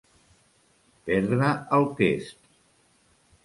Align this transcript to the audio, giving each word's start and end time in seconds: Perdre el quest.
Perdre 1.11 1.51
el 1.79 1.87
quest. 2.01 2.43